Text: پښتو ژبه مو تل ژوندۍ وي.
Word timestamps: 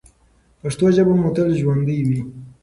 پښتو 0.61 0.85
ژبه 0.95 1.13
مو 1.19 1.29
تل 1.35 1.49
ژوندۍ 1.59 1.99
وي. 2.07 2.21